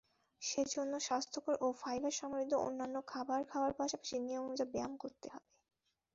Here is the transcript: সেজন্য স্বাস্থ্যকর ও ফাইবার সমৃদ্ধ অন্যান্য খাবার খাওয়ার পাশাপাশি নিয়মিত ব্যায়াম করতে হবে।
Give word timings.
সেজন্য 0.41 0.93
স্বাস্থ্যকর 0.99 1.55
ও 1.61 1.67
ফাইবার 1.81 2.13
সমৃদ্ধ 2.19 2.53
অন্যান্য 2.67 2.95
খাবার 3.07 3.41
খাওয়ার 3.51 3.73
পাশাপাশি 3.79 4.15
নিয়মিত 4.19 4.61
ব্যায়াম 4.71 4.93
করতে 4.97 5.27
হবে। 5.33 5.49